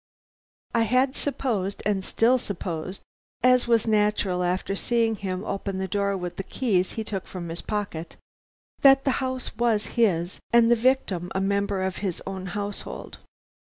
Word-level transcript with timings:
"I 0.73 0.81
had 0.81 1.15
supposed, 1.15 1.83
and 1.85 2.03
still 2.03 2.39
supposed 2.39 3.03
(as 3.43 3.67
was 3.67 3.85
natural 3.85 4.43
after 4.43 4.75
seeing 4.75 5.15
him 5.17 5.43
open 5.45 5.77
the 5.77 5.87
door 5.87 6.17
with 6.17 6.37
the 6.37 6.43
keys 6.43 6.93
he 6.93 7.03
took 7.03 7.27
from 7.27 7.49
his 7.49 7.61
pocket), 7.61 8.15
that 8.81 9.05
the 9.05 9.11
house 9.21 9.55
was 9.57 9.85
his, 9.93 10.39
and 10.51 10.71
the 10.71 10.75
victim 10.75 11.31
a 11.35 11.39
member 11.39 11.83
of 11.83 11.97
his 11.97 12.19
own 12.25 12.47
household. 12.47 13.19